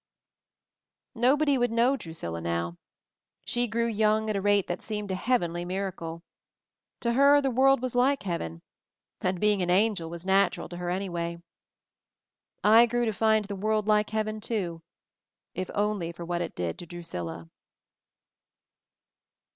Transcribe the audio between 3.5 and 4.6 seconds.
grew young at a